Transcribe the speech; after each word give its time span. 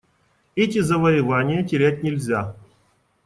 Эти 0.55 0.79
завоевания 0.81 1.63
терять 1.63 2.01
нельзя. 2.01 2.55